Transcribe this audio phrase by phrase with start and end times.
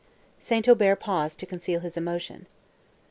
[0.39, 0.67] St.
[0.67, 2.47] Aubert paused to conceal his emotion.